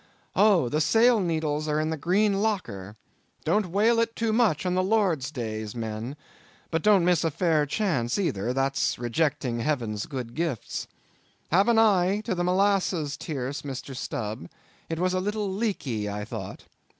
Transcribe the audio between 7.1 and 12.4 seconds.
a fair chance either, that's rejecting Heaven's good gifts. Have an eye to